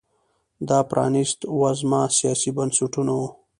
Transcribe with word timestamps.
دا 0.69 0.79
پرانیست 0.89 1.39
وزمه 1.61 2.01
سیاسي 2.17 2.49
بنسټونه 2.57 3.11
وو 3.19 3.27